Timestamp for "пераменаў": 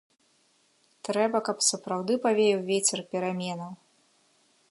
3.13-3.71